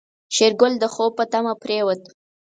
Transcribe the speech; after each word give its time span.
شېرګل 0.35 0.73
د 0.79 0.85
خوب 0.93 1.11
په 1.17 1.23
تمه 1.31 1.53
پرېوت. 1.61 2.01